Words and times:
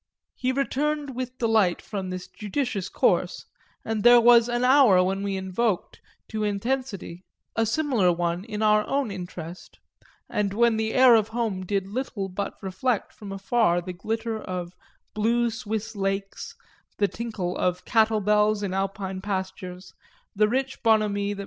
He 0.33 0.51
returned 0.51 1.15
with 1.15 1.37
delight 1.37 1.79
from 1.79 2.09
this 2.09 2.25
judicious 2.27 2.89
course 2.89 3.45
and 3.85 4.01
there 4.01 4.19
was 4.19 4.49
an 4.49 4.63
hour 4.63 5.03
when 5.03 5.21
we 5.21 5.37
invoked, 5.37 6.01
to 6.29 6.43
intensity, 6.43 7.23
a 7.55 7.67
similar 7.67 8.11
one 8.11 8.43
in 8.45 8.63
our 8.63 8.83
own 8.87 9.11
interest 9.11 9.77
and 10.27 10.55
when 10.55 10.77
the 10.77 10.95
air 10.95 11.13
of 11.13 11.27
home 11.27 11.63
did 11.67 11.85
little 11.87 12.29
but 12.29 12.55
reflect 12.63 13.13
from 13.13 13.31
afar 13.31 13.79
the 13.79 13.93
glitter 13.93 14.41
of 14.41 14.73
blue 15.13 15.51
Swiss 15.51 15.95
lakes, 15.95 16.55
the 16.97 17.07
tinkle 17.07 17.55
of 17.55 17.85
cattle 17.85 18.21
bells 18.21 18.63
in 18.63 18.73
Alpine 18.73 19.21
pastures, 19.21 19.93
the 20.35 20.47
rich 20.47 20.81
bonhomie 20.81 21.33
that 21.35 21.39
M. 21.39 21.39